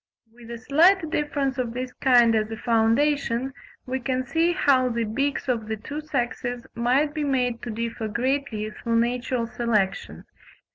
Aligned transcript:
With 0.33 0.49
a 0.49 0.57
slight 0.57 1.11
difference 1.11 1.59
of 1.59 1.75
this 1.75 1.93
kind 1.93 2.33
as 2.33 2.49
a 2.49 2.57
foundation, 2.57 3.53
we 3.85 3.99
can 3.99 4.25
see 4.25 4.51
how 4.51 4.89
the 4.89 5.03
beaks 5.03 5.47
of 5.47 5.67
the 5.67 5.77
two 5.77 6.01
sexes 6.01 6.65
might 6.73 7.13
be 7.13 7.23
made 7.23 7.61
to 7.61 7.69
differ 7.69 8.07
greatly 8.07 8.71
through 8.71 8.95
natural 8.95 9.45
selection. 9.45 10.23